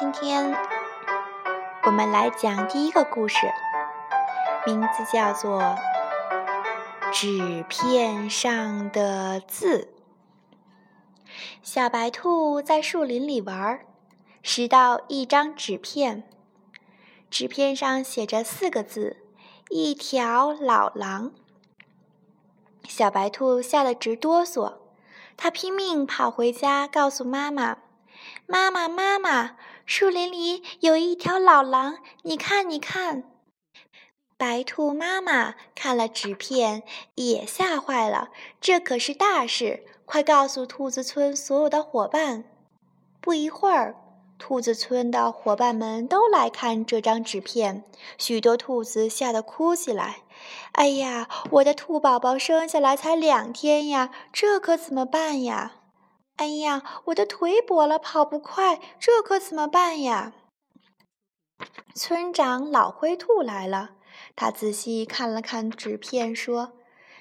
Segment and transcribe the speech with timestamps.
[0.00, 0.56] 今天
[1.84, 3.36] 我们来讲第一个故事，
[4.64, 5.60] 名字叫做
[7.12, 9.92] 《纸片上的字》。
[11.62, 13.80] 小白兔在树林里玩，
[14.42, 16.26] 拾到一张纸片，
[17.28, 19.18] 纸片上写着四个字
[19.68, 21.32] ：“一条老狼。”
[22.88, 24.76] 小白兔吓得直哆嗦，
[25.36, 27.76] 它拼命跑回家，告诉妈妈
[28.48, 29.56] ：“妈妈，妈妈，
[29.90, 33.24] 树林里有一条老狼，你看，你看。”
[34.38, 36.84] 白兔妈妈看了纸片，
[37.16, 38.28] 也吓坏了。
[38.60, 42.44] 这可是大事，快告诉兔子村所有的伙伴！
[43.20, 43.96] 不一会儿。
[44.38, 47.82] 兔子村的伙伴们都来看这张纸片，
[48.16, 50.18] 许多兔子吓得哭起来。
[50.70, 55.79] 哎呀，我的兔宝宝生下来才两天呀，这可怎么办呀？
[56.40, 60.32] 哎呀，我的腿跛了，跑不快，这可怎么办呀？
[61.94, 63.90] 村长老灰兔来了，
[64.34, 66.72] 他仔细看了看纸片，说：“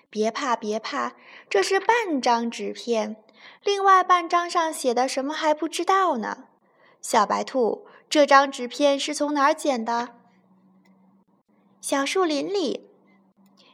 [0.10, 1.18] 别怕，别怕，
[1.50, 3.22] 这是半张纸片，
[3.62, 6.46] 另外半张上写的什么还不知道呢。”
[7.04, 10.16] 小白兔，这张纸片是从哪儿捡的？
[11.82, 12.90] 小树林里。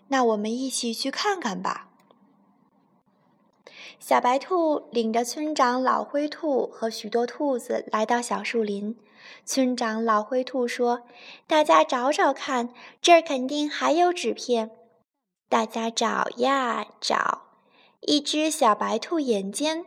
[0.08, 1.90] 那我们一起去看看吧。
[4.00, 8.98] 小白兔领着村长老灰兔和许多兔子来到小树林。
[9.46, 11.04] 村长老灰兔说
[11.48, 12.70] ：“大家找找看，
[13.02, 14.72] 这儿肯定还有纸片。”
[15.50, 17.44] 大家找呀找，
[18.02, 19.86] 一只小白兔眼尖，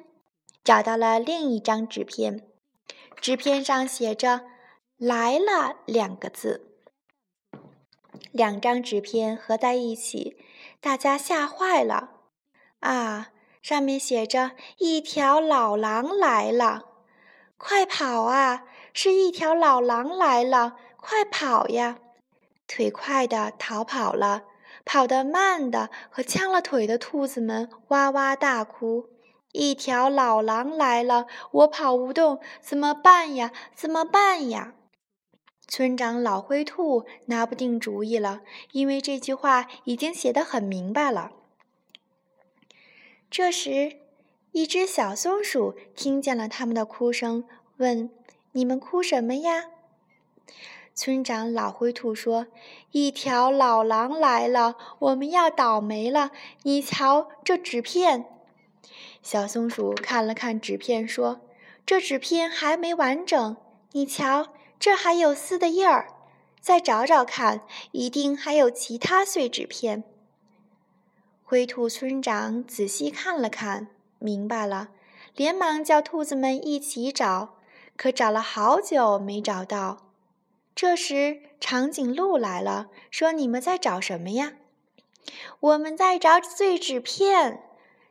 [0.65, 2.49] 找到了另一张纸片。
[3.21, 4.43] 纸片上写着
[4.97, 6.75] “来了”两个字，
[8.31, 10.37] 两张纸片合在一起，
[10.81, 12.11] 大家吓坏了。
[12.81, 13.31] 啊，
[13.63, 16.85] 上面写着“一条老狼来了”，
[17.59, 18.65] 快跑啊！
[18.93, 21.99] 是一条老狼来了，快跑呀！
[22.67, 24.45] 腿快的逃跑了，
[24.85, 29.09] 跑得慢的和呛了腿的兔子们哇哇大哭。
[29.53, 33.51] 一条老狼来了，我跑不动，怎么办呀？
[33.75, 34.75] 怎么办呀？
[35.67, 38.41] 村长老灰兔拿不定主意了，
[38.73, 41.33] 因为这句话已经写得很明白了。
[43.31, 43.99] 这时，
[44.53, 47.45] 一只小松鼠听见了他们的哭声，
[47.77, 48.11] 问
[48.53, 49.67] ：“你们哭什么呀？”
[50.95, 52.49] 村长老灰兔说
[52.91, 56.33] ：“一条老狼来了，我们要倒霉了。
[56.63, 58.25] 你瞧这纸片。”
[59.23, 61.43] 小松鼠看了看纸片，说
[61.87, 63.57] ：“这纸片还没完整，
[63.93, 64.49] 你瞧，
[64.81, 66.09] 这还有撕的印儿。
[66.61, 67.63] 再找找看，
[67.93, 70.03] 一定还有其他碎纸片。”
[71.51, 73.89] 灰兔村长仔细看了看，
[74.19, 74.91] 明白了，
[75.35, 77.57] 连忙叫兔子们一起找，
[77.97, 80.11] 可找了好久没找到。
[80.75, 84.57] 这时，长颈鹿来了，说：“你们在找什么呀
[85.61, 87.63] ？”“我们在找碎纸片。”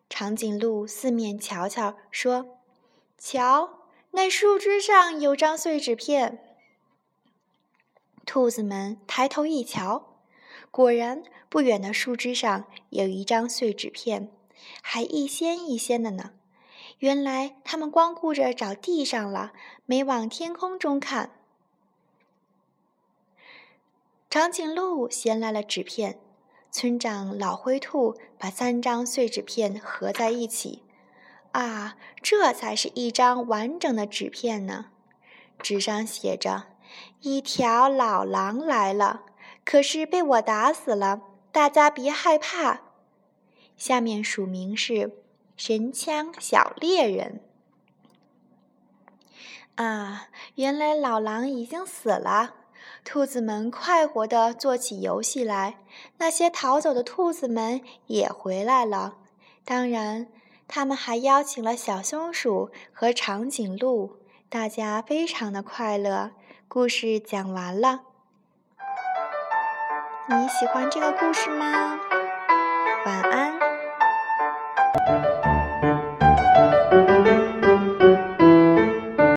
[0.10, 2.58] 长颈鹿四面瞧瞧，说
[3.20, 3.82] ：“瞧，
[4.14, 6.58] 那树枝上有张碎纸片。”
[8.26, 10.17] 兔子们抬头一瞧，
[10.78, 14.30] 果然不远的树枝上有一张碎纸片，
[14.84, 16.34] 还一掀一掀的呢。
[17.00, 19.54] 原来他们光顾着找地上了，
[19.88, 21.32] 没往天空中看。
[24.30, 26.20] 长颈鹿衔来了纸片。
[26.70, 30.84] 村长老灰兔把三张碎纸片合在一起，
[31.54, 34.92] 啊，这才是一张完整的纸片呢。
[35.58, 36.66] 纸上写着
[37.22, 39.24] ：“一条老狼来了，
[39.70, 41.24] 可是被我打死了。
[41.52, 42.84] 大家别害怕。”
[43.76, 45.12] 下面署名是
[45.58, 47.42] “神枪小猎人”。
[49.76, 52.56] 啊，原来老狼已经死了。
[53.04, 55.80] 兔子们快活地做起游戏来，
[56.18, 59.18] 那些逃走的兔子们也回来了。
[59.66, 60.28] 当然，
[60.68, 64.18] 他们还邀请了小松鼠和长颈鹿，
[64.48, 66.32] 大家非常的快乐。
[66.70, 68.04] 故事讲完了，
[70.30, 71.98] 你喜欢这个故事吗？
[73.06, 73.58] 晚安。